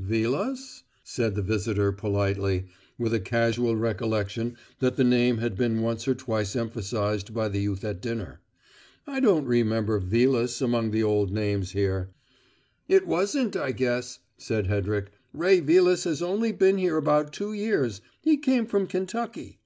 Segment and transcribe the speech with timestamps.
[0.00, 2.66] "Vilas?" said the visitor politely,
[2.98, 7.58] with a casual recollection that the name had been once or twice emphasized by the
[7.60, 8.40] youth at dinner.
[9.08, 12.10] "I don't remember Vilas among the old names here."
[12.86, 15.10] "It wasn't, I guess," said Hedrick.
[15.32, 18.00] "Ray Vilas has only been here about two years.
[18.20, 19.58] He came from Kentucky."